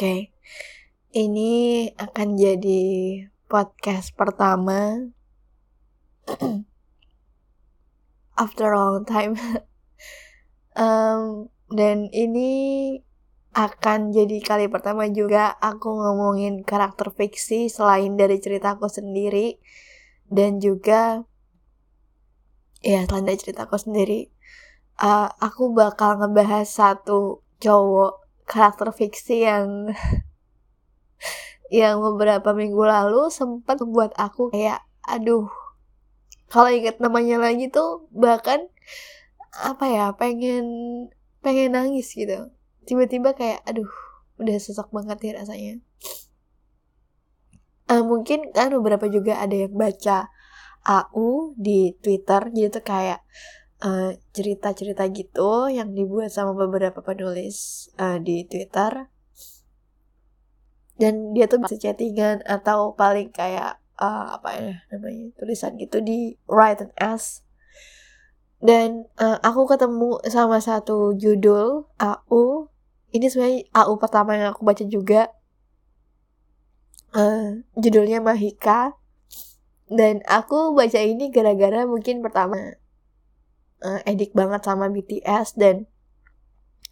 Oke, 0.00 0.32
ini 1.12 1.52
akan 1.92 2.40
jadi 2.40 2.80
podcast 3.52 4.16
pertama 4.16 5.12
after 8.40 8.72
a 8.72 8.80
long 8.80 9.04
time. 9.04 9.36
um, 10.80 11.52
dan 11.68 12.08
ini 12.16 12.48
akan 13.52 14.16
jadi 14.16 14.40
kali 14.40 14.72
pertama 14.72 15.04
juga 15.12 15.52
aku 15.60 15.92
ngomongin 15.92 16.64
karakter 16.64 17.12
fiksi 17.12 17.68
selain 17.68 18.16
dari 18.16 18.40
ceritaku 18.40 18.88
sendiri 18.88 19.60
dan 20.32 20.64
juga 20.64 21.28
ya 22.80 23.04
selain 23.04 23.28
dari 23.28 23.36
ceritaku 23.36 23.76
sendiri 23.76 24.32
uh, 24.96 25.28
aku 25.44 25.76
bakal 25.76 26.16
ngebahas 26.16 26.64
satu 26.64 27.44
cowok 27.60 28.19
karakter 28.50 28.90
fiksi 28.90 29.46
yang 29.46 29.94
yang 31.70 32.02
beberapa 32.02 32.50
minggu 32.50 32.82
lalu 32.82 33.30
sempat 33.30 33.78
membuat 33.78 34.10
aku 34.18 34.50
kayak 34.50 34.82
aduh. 35.06 35.46
Kalau 36.50 36.66
inget 36.66 36.98
namanya 36.98 37.38
lagi 37.38 37.70
tuh 37.70 38.10
bahkan 38.10 38.66
apa 39.54 39.86
ya 39.86 40.04
pengen 40.18 40.66
pengen 41.38 41.78
nangis 41.78 42.10
gitu. 42.10 42.50
Tiba-tiba 42.90 43.38
kayak 43.38 43.62
aduh 43.62 43.86
udah 44.42 44.58
sesok 44.58 44.90
banget 44.90 45.22
ya 45.22 45.32
rasanya. 45.38 45.78
Uh, 47.86 48.02
mungkin 48.02 48.50
kan 48.50 48.74
beberapa 48.74 49.06
juga 49.06 49.38
ada 49.38 49.54
yang 49.54 49.74
baca 49.74 50.30
AU 50.86 51.54
di 51.54 51.94
Twitter 52.02 52.50
tuh 52.50 52.82
kayak 52.82 53.22
eh, 53.84 54.20
cerita-cerita 54.32 55.08
gitu 55.12 55.68
yang 55.72 55.92
dibuat 55.92 56.32
sama 56.32 56.52
beberapa 56.56 57.00
penulis 57.00 57.88
uh, 57.96 58.20
di 58.20 58.44
Twitter. 58.46 59.08
Dan 61.00 61.32
dia 61.32 61.48
tuh 61.48 61.64
bisa 61.64 61.80
chattingan 61.80 62.44
atau 62.44 62.92
paling 62.92 63.32
kayak 63.32 63.80
uh, 63.96 64.36
apa 64.36 64.48
ya 64.52 64.74
namanya 64.92 65.32
tulisan 65.40 65.80
gitu 65.80 66.04
di 66.04 66.36
write 66.44 66.84
and 66.84 66.92
ask 67.00 67.40
dan 68.60 69.08
uh, 69.16 69.40
aku 69.40 69.64
ketemu 69.64 70.20
sama 70.28 70.60
satu 70.60 71.16
judul 71.16 71.88
AU 71.96 72.68
ini 73.10 73.26
sebenarnya 73.26 73.66
AU 73.74 73.98
pertama 73.98 74.38
yang 74.38 74.54
aku 74.54 74.62
baca 74.62 74.84
juga. 74.86 75.34
Uh, 77.10 77.66
judulnya 77.74 78.22
Mahika. 78.22 78.94
Dan 79.90 80.22
aku 80.30 80.78
baca 80.78 81.02
ini 81.02 81.34
gara-gara 81.34 81.82
mungkin 81.82 82.22
pertama 82.22 82.78
uh, 83.84 84.00
edik 84.04 84.32
banget 84.32 84.64
sama 84.64 84.88
BTS 84.88 85.56
dan 85.56 85.88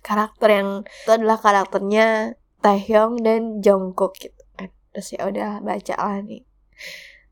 karakter 0.01 0.49
yang 0.49 0.71
itu 0.85 1.11
adalah 1.11 1.39
karakternya 1.41 2.39
Taehyung 2.59 3.23
dan 3.23 3.63
Jungkook 3.63 4.19
gitu 4.19 4.43
kan. 4.59 4.71
Terus 4.95 5.09
ya 5.15 5.23
udah 5.29 5.51
baca 5.63 5.95
lah 5.95 6.19
nih. 6.25 6.43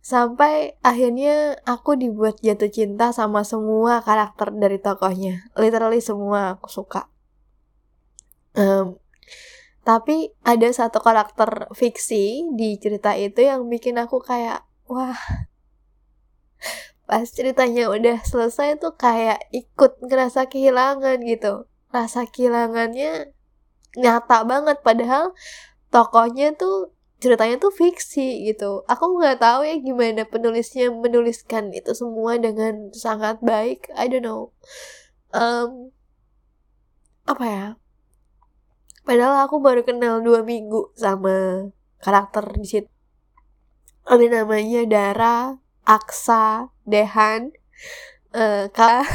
Sampai 0.07 0.79
akhirnya 0.87 1.59
aku 1.67 1.99
dibuat 1.99 2.39
jatuh 2.39 2.71
cinta 2.71 3.11
sama 3.11 3.43
semua 3.43 4.07
karakter 4.07 4.55
dari 4.55 4.79
tokohnya. 4.79 5.51
Literally 5.59 5.99
semua 5.99 6.55
aku 6.55 6.71
suka. 6.71 7.11
Um, 8.55 9.03
tapi 9.83 10.35
ada 10.47 10.67
satu 10.71 11.03
karakter 11.03 11.71
fiksi 11.75 12.47
di 12.55 12.79
cerita 12.79 13.15
itu 13.19 13.47
yang 13.47 13.67
bikin 13.71 13.99
aku 13.99 14.19
kayak 14.19 14.67
wah 14.91 15.19
pas 17.07 17.23
ceritanya 17.23 17.87
udah 17.87 18.19
selesai 18.27 18.83
tuh 18.83 18.99
kayak 18.99 19.47
ikut 19.55 20.03
ngerasa 20.03 20.51
kehilangan 20.51 21.23
gitu. 21.23 21.71
Rasa 21.95 22.27
kehilangannya 22.27 23.31
nyata 23.97 24.43
banget 24.45 24.83
padahal 24.83 25.33
tokohnya 25.95 26.53
tuh 26.59 26.91
ceritanya 27.23 27.57
tuh 27.63 27.73
fiksi 27.73 28.51
gitu. 28.51 28.83
Aku 28.91 29.17
nggak 29.17 29.39
tahu 29.41 29.65
ya 29.65 29.79
gimana 29.79 30.27
penulisnya 30.27 30.91
menuliskan 30.91 31.71
itu 31.73 31.95
semua 31.95 32.37
dengan 32.43 32.91
sangat 32.93 33.41
baik 33.41 33.89
I 33.95 34.11
don't 34.11 34.27
know. 34.27 34.51
Um, 35.31 35.95
apa 37.25 37.45
ya? 37.47 37.67
Padahal 39.07 39.47
aku 39.47 39.63
baru 39.63 39.87
kenal 39.87 40.19
dua 40.27 40.43
minggu 40.43 40.91
sama 40.99 41.71
karakter 42.03 42.51
di 42.59 42.67
situ. 42.67 42.91
Ada 44.07 44.43
namanya 44.43 44.83
Dara 44.87 45.66
Aksa, 45.87 46.75
Dehan, 46.83 47.55
uh, 48.35 48.67
Kak, 48.75 49.07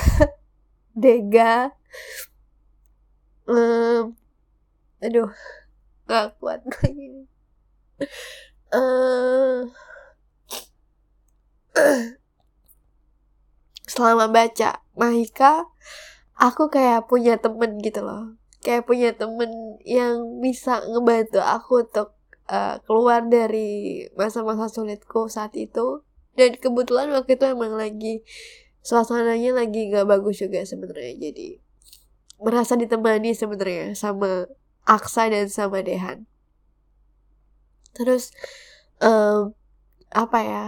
Dega, 1.04 1.76
um, 3.44 4.16
aduh, 5.04 5.31
gak 6.08 6.40
kuat 6.40 6.64
lagi. 6.64 7.28
Uh, 8.72 9.68
selama 13.92 14.31
baca 14.31 14.80
Mahika, 14.96 15.68
aku 16.40 16.72
kayak 16.72 17.12
punya 17.12 17.36
temen 17.36 17.84
gitu 17.84 18.00
loh. 18.00 18.40
Kayak 18.64 18.88
punya 18.88 19.12
temen 19.12 19.76
yang 19.84 20.40
bisa 20.40 20.80
ngebantu 20.88 21.44
aku 21.44 21.84
untuk 21.84 22.16
uh, 22.48 22.80
keluar 22.88 23.28
dari 23.28 24.08
masa-masa 24.16 24.72
sulitku 24.72 25.28
saat 25.28 25.52
itu 25.60 26.00
dan 26.36 26.56
kebetulan 26.56 27.12
waktu 27.12 27.36
itu 27.36 27.46
emang 27.47 27.75
lagi 27.75 28.24
suasananya 28.81 29.53
lagi 29.53 29.92
gak 29.94 30.09
bagus 30.09 30.42
juga 30.42 30.66
sebenarnya. 30.66 31.30
Jadi 31.30 31.62
merasa 32.42 32.74
ditemani 32.74 33.38
sebenarnya 33.38 33.94
sama 33.94 34.50
Aksa 34.88 35.30
dan 35.30 35.46
sama 35.47 35.86
Dehan. 35.86 36.25
Terus 37.94 38.34
um, 38.97 39.53
apa 40.09 40.40
ya 40.42 40.68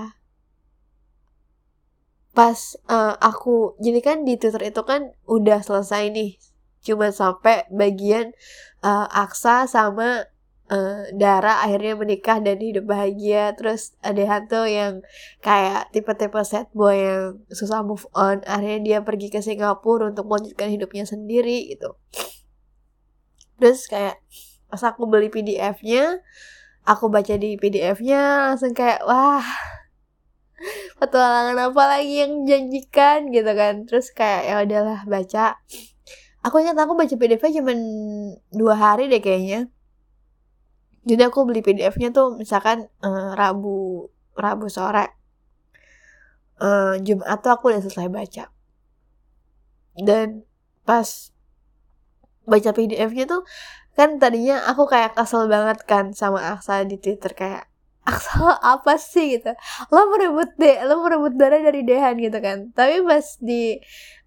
pas 2.33 2.57
uh, 2.89 3.13
aku 3.21 3.77
jadi 3.77 4.01
kan 4.01 4.17
di 4.25 4.37
Twitter 4.41 4.73
itu 4.73 4.81
kan 4.85 5.13
udah 5.25 5.61
selesai 5.65 6.13
nih. 6.13 6.37
Cuma 6.83 7.09
sampai 7.09 7.65
bagian 7.71 8.35
uh, 8.83 9.07
Aksa 9.09 9.65
sama 9.65 10.27
uh, 10.71 11.09
Dara 11.11 11.65
akhirnya 11.65 11.97
menikah 11.97 12.39
dan 12.39 12.59
hidup 12.61 12.87
bahagia. 12.87 13.51
Terus 13.57 13.97
ada 13.99 14.21
hantu 14.23 14.63
yang 14.69 15.03
kayak 15.43 15.91
tipe-tipe 15.91 16.39
set 16.45 16.69
boy 16.71 16.95
yang 16.95 17.23
susah 17.51 17.83
move 17.83 18.05
on. 18.15 18.39
Akhirnya 18.47 18.79
dia 18.79 18.99
pergi 19.03 19.27
ke 19.33 19.43
Singapura 19.43 20.11
untuk 20.13 20.29
melanjutkan 20.29 20.71
hidupnya 20.71 21.03
sendiri 21.03 21.73
gitu. 21.75 21.97
Terus 23.59 23.87
kayak 23.89 24.19
pas 24.71 24.81
aku 24.85 25.05
beli 25.05 25.29
PDF-nya 25.29 26.23
aku 26.83 27.07
baca 27.07 27.33
di 27.39 27.55
PDF-nya 27.55 28.51
langsung 28.51 28.75
kayak 28.75 29.05
wah 29.07 29.45
petualangan 30.99 31.71
apa 31.71 31.83
lagi 31.99 32.23
yang 32.23 32.43
janjikan 32.47 33.31
gitu 33.31 33.51
kan. 33.55 33.83
Terus 33.87 34.11
kayak 34.11 34.41
ya 34.47 34.55
udahlah 34.63 34.99
baca. 35.07 35.59
Aku 36.43 36.59
ingat 36.59 36.75
aku 36.75 36.99
baca 36.99 37.15
PDF-nya 37.15 37.63
cuma 37.63 37.73
dua 38.51 38.75
hari 38.75 39.07
deh 39.07 39.23
kayaknya 39.23 39.71
jadi 41.03 41.27
aku 41.27 41.43
beli 41.43 41.59
PDF-nya 41.59 42.15
tuh 42.15 42.39
misalkan 42.39 42.87
uh, 43.03 43.35
Rabu 43.35 44.07
Rabu 44.33 44.71
sore 44.71 45.11
uh, 46.63 46.95
Jumat 47.03 47.43
tuh 47.43 47.51
aku 47.51 47.75
udah 47.75 47.81
selesai 47.83 48.07
baca. 48.07 48.45
Dan 49.99 50.47
pas 50.87 51.07
baca 52.43 52.69
PDF-nya 52.75 53.27
tuh 53.27 53.43
kan 53.93 54.17
tadinya 54.17 54.65
aku 54.67 54.89
kayak 54.89 55.13
kesel 55.13 55.45
banget 55.45 55.85
kan 55.85 56.11
sama 56.17 56.57
Aksa 56.57 56.81
di 56.83 56.97
Twitter 56.97 57.31
kayak 57.35 57.69
Aksa 58.03 58.59
apa 58.59 58.95
sih? 58.95 59.39
gitu. 59.39 59.51
Lo 59.91 60.07
merebut 60.11 60.55
deh 60.59 60.87
lo 60.87 61.03
merebut 61.03 61.35
darah 61.35 61.59
dari 61.59 61.83
Dehan 61.83 62.15
gitu 62.19 62.39
kan. 62.39 62.71
Tapi 62.71 63.03
pas 63.03 63.27
di 63.43 63.79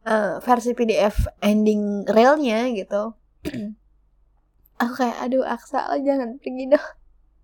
uh, 0.07 0.39
versi 0.45 0.77
PDF 0.77 1.29
ending 1.41 2.05
realnya 2.09 2.69
gitu 2.73 3.17
aku 4.77 4.93
kayak 5.05 5.19
aduh 5.25 5.45
Aksa 5.45 5.89
lo 5.93 5.97
jangan 6.01 6.37
pergi 6.41 6.65
dong. 6.71 6.91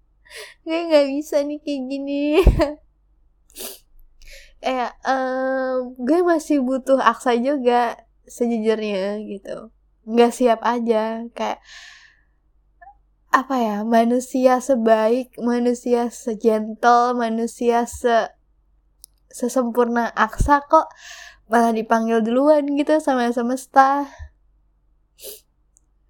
Gue 0.65 0.81
nggak 0.89 1.06
bisa 1.12 1.37
nih 1.45 1.59
kayak 1.61 1.83
gini. 1.89 2.23
Kayak 4.62 4.95
um, 5.03 5.99
gue 5.99 6.23
masih 6.23 6.62
butuh 6.62 7.03
Aksa 7.03 7.35
juga 7.35 7.99
sejujurnya 8.31 9.19
gitu. 9.27 9.75
Nggak 10.06 10.33
siap 10.39 10.62
aja 10.62 11.27
kayak 11.35 11.59
apa 13.33 13.56
ya 13.56 13.77
manusia 13.81 14.61
sebaik 14.61 15.33
manusia 15.41 16.12
sejentle 16.12 17.17
manusia 17.17 17.89
se 17.89 18.29
sesempurna 19.33 20.12
aksa 20.12 20.61
kok 20.69 20.93
malah 21.49 21.73
dipanggil 21.73 22.21
duluan 22.21 22.69
gitu 22.77 23.01
sama 23.01 23.33
semesta 23.33 24.05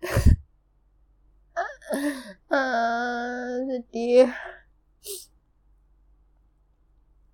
uh, 2.52 3.52
sedih. 3.68 4.28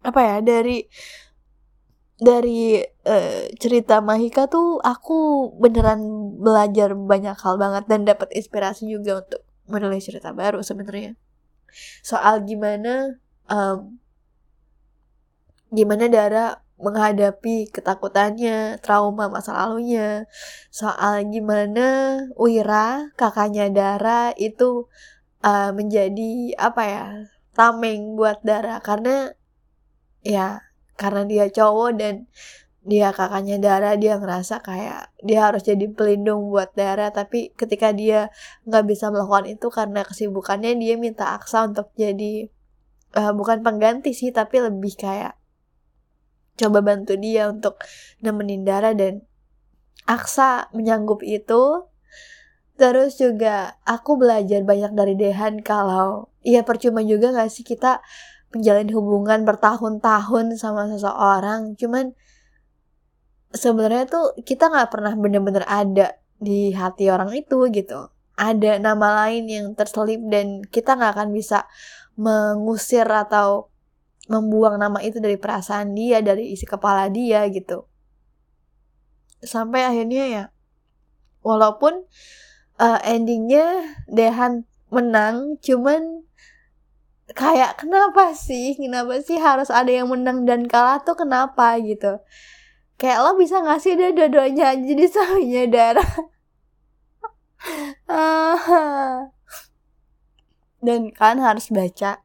Apa 0.03 0.21
ya 0.23 0.37
dari 0.43 0.87
dari 2.19 2.83
uh, 2.83 3.43
cerita 3.63 4.03
Mahika 4.03 4.51
tuh 4.51 4.83
aku 4.83 5.51
beneran 5.63 6.35
belajar 6.43 6.95
banyak 6.99 7.39
hal 7.39 7.55
banget 7.57 7.85
dan 7.87 8.03
dapat 8.03 8.35
inspirasi 8.35 8.91
juga 8.91 9.23
untuk 9.23 9.43
menulis 9.71 10.03
cerita 10.03 10.35
baru 10.35 10.59
sebenarnya. 10.65 11.15
Soal 12.03 12.43
gimana 12.43 13.23
um, 13.47 14.01
gimana 15.71 16.09
Dara 16.09 16.68
menghadapi 16.79 17.71
ketakutannya, 17.75 18.79
trauma 18.79 19.27
masa 19.27 19.55
lalunya, 19.55 20.31
soal 20.71 21.27
gimana 21.27 22.19
Wira, 22.39 23.11
kakaknya 23.19 23.67
Dara 23.71 24.31
itu 24.39 24.87
uh, 25.43 25.71
menjadi 25.75 26.55
apa 26.55 26.83
ya, 26.87 27.07
tameng 27.59 28.15
buat 28.15 28.43
Dara. 28.47 28.79
Karena 28.79 29.35
ya 30.23 30.63
karena 30.95 31.23
dia 31.27 31.47
cowok 31.51 31.91
dan 31.99 32.15
dia 32.87 33.11
kakaknya 33.11 33.59
Dara 33.59 33.99
dia 33.99 34.17
ngerasa 34.17 34.63
kayak 34.63 35.13
dia 35.23 35.51
harus 35.51 35.67
jadi 35.67 35.91
pelindung 35.91 36.47
buat 36.51 36.75
Dara. 36.79 37.11
Tapi 37.11 37.55
ketika 37.59 37.91
dia 37.91 38.31
nggak 38.71 38.85
bisa 38.87 39.11
melakukan 39.11 39.51
itu 39.51 39.67
karena 39.71 40.07
kesibukannya 40.07 40.79
dia 40.79 40.95
minta 40.95 41.35
Aksa 41.35 41.67
untuk 41.67 41.91
jadi 41.99 42.47
uh, 43.19 43.33
bukan 43.35 43.63
pengganti 43.67 44.13
sih 44.13 44.35
tapi 44.35 44.61
lebih 44.63 44.95
kayak 44.99 45.38
coba 46.59 46.83
bantu 46.83 47.15
dia 47.15 47.47
untuk 47.47 47.79
nemenin 48.21 48.67
Dara 48.67 48.93
dan 48.93 49.23
Aksa 50.09 50.73
menyanggup 50.75 51.23
itu. 51.23 51.87
Terus 52.79 53.19
juga 53.19 53.79
aku 53.83 54.19
belajar 54.19 54.63
banyak 54.63 54.95
dari 54.95 55.15
Dehan 55.19 55.63
kalau 55.63 56.31
ya 56.47 56.63
percuma 56.63 57.03
juga 57.03 57.35
gak 57.35 57.51
sih 57.51 57.67
kita 57.67 58.03
menjalin 58.55 58.89
hubungan 58.95 59.45
bertahun-tahun 59.45 60.57
sama 60.57 60.89
seseorang. 60.89 61.77
Cuman 61.77 62.15
sebenarnya 63.53 64.09
tuh 64.09 64.27
kita 64.45 64.69
nggak 64.69 64.89
pernah 64.93 65.13
bener-bener 65.17 65.65
ada 65.69 66.17
di 66.39 66.73
hati 66.73 67.11
orang 67.13 67.35
itu 67.35 67.69
gitu. 67.75 68.09
Ada 68.39 68.79
nama 68.79 69.27
lain 69.27 69.51
yang 69.51 69.67
terselip 69.75 70.23
dan 70.31 70.63
kita 70.63 70.95
nggak 70.95 71.13
akan 71.19 71.31
bisa 71.35 71.67
mengusir 72.15 73.07
atau 73.07 73.71
membuang 74.29 74.77
nama 74.77 75.01
itu 75.01 75.19
dari 75.19 75.41
perasaan 75.41 75.97
dia, 75.97 76.21
dari 76.21 76.53
isi 76.53 76.69
kepala 76.69 77.09
dia 77.09 77.49
gitu. 77.49 77.89
Sampai 79.41 79.89
akhirnya 79.89 80.25
ya, 80.29 80.45
walaupun 81.41 82.05
uh, 82.77 83.01
endingnya 83.03 83.97
Dehan 84.05 84.69
menang, 84.93 85.57
cuman 85.65 86.29
kayak 87.33 87.81
kenapa 87.81 88.37
sih, 88.37 88.77
kenapa 88.77 89.25
sih 89.25 89.41
harus 89.41 89.73
ada 89.73 89.89
yang 89.89 90.13
menang 90.13 90.45
dan 90.45 90.69
kalah 90.69 91.01
tuh 91.01 91.17
kenapa 91.17 91.81
gitu. 91.81 92.21
Kayak 93.01 93.25
lo 93.25 93.33
bisa 93.41 93.65
ngasih 93.65 93.97
dia 93.97 94.11
dua-duanya 94.13 94.75
aja 94.77 94.93
di 94.93 95.07
sahunya 95.09 95.65
darah. 95.71 96.13
dan 100.85 101.11
kalian 101.11 101.43
harus 101.43 101.71
baca 101.75 102.23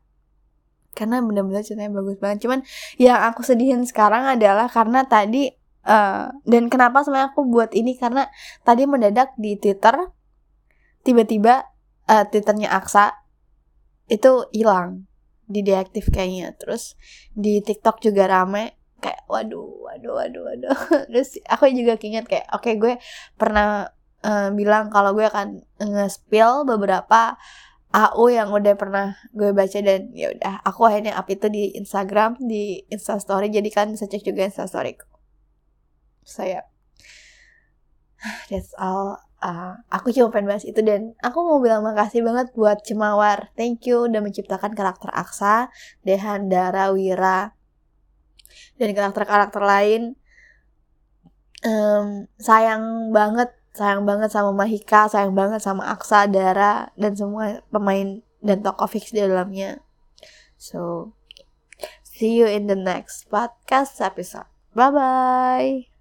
karena 0.93 1.19
benar-benar 1.19 1.65
ceritanya 1.65 1.91
bagus 1.93 2.17
banget. 2.21 2.45
Cuman 2.45 2.59
yang 3.01 3.19
aku 3.29 3.41
sedihin 3.41 3.83
sekarang 3.83 4.25
adalah 4.25 4.69
karena 4.69 5.05
tadi 5.05 5.49
uh, 5.85 6.29
dan 6.45 6.63
kenapa 6.69 7.01
sebenarnya 7.01 7.33
aku 7.33 7.49
buat 7.49 7.73
ini 7.73 7.97
karena 7.97 8.29
tadi 8.61 8.85
mendadak 8.85 9.33
di 9.35 9.57
Twitter 9.57 10.13
tiba-tiba 11.03 11.67
uh, 12.07 12.25
Twitternya 12.27 12.71
Aksa 12.71 13.13
itu 14.07 14.47
hilang. 14.55 15.05
Di 15.43 15.59
deaktif 15.59 16.07
kayaknya. 16.09 16.55
Terus 16.55 16.95
di 17.35 17.59
TikTok 17.59 17.99
juga 17.99 18.31
rame. 18.31 18.79
Kayak 19.03 19.27
waduh 19.27 19.67
waduh 19.91 20.13
waduh 20.15 20.43
waduh. 20.47 20.77
Terus 21.11 21.35
aku 21.51 21.67
juga 21.75 21.99
keinget 21.99 22.25
kayak 22.25 22.47
oke 22.55 22.63
okay, 22.63 22.79
gue 22.79 22.93
pernah 23.35 23.91
uh, 24.23 24.49
bilang 24.55 24.87
kalau 24.87 25.11
gue 25.11 25.27
akan 25.27 25.61
nge-spill 25.83 26.63
beberapa 26.63 27.35
AU 27.93 28.25
yang 28.33 28.49
udah 28.49 28.73
pernah 28.73 29.13
gue 29.37 29.53
baca 29.53 29.77
dan 29.85 30.09
ya 30.17 30.33
udah 30.33 30.65
aku 30.65 30.89
akhirnya 30.89 31.13
up 31.13 31.29
itu 31.29 31.45
di 31.47 31.77
Instagram 31.77 32.41
di 32.41 32.81
Instastory. 32.89 33.53
Jadi 33.53 33.69
kan 33.69 33.93
bisa 33.93 34.09
cek 34.09 34.25
juga 34.25 34.49
Instastory 34.49 34.97
saya 36.23 36.63
that's 38.49 38.71
all. 38.79 39.19
Uh, 39.43 39.75
aku 39.91 40.15
cuma 40.15 40.31
pengen 40.31 40.55
bahas 40.55 40.63
itu 40.63 40.79
dan 40.79 41.19
aku 41.19 41.43
mau 41.43 41.59
bilang 41.59 41.83
makasih 41.83 42.23
banget 42.23 42.55
buat 42.55 42.79
Cemawar. 42.87 43.51
Thank 43.59 43.83
you 43.91 44.07
udah 44.07 44.23
menciptakan 44.23 44.71
karakter 44.71 45.11
Aksa 45.11 45.67
Dehan 46.07 46.47
Dara 46.47 46.95
Wira 46.95 47.51
dan 48.79 48.89
karakter-karakter 48.95 49.59
lain. 49.59 50.15
Um, 51.67 52.31
sayang 52.39 53.11
banget 53.11 53.51
sayang 53.73 54.05
banget 54.05 54.29
sama 54.29 54.53
Mahika, 54.53 55.09
sayang 55.09 55.33
banget 55.33 55.61
sama 55.61 55.89
Aksa, 55.89 56.29
Dara, 56.29 56.93
dan 56.93 57.17
semua 57.17 57.65
pemain 57.73 58.21
dan 58.39 58.61
tokoh 58.61 58.87
fix 58.89 59.09
di 59.09 59.19
dalamnya. 59.21 59.81
So, 60.57 61.11
see 62.05 62.37
you 62.37 62.45
in 62.45 62.69
the 62.69 62.77
next 62.77 63.27
podcast 63.33 63.99
episode. 63.99 64.47
Bye-bye. 64.77 65.92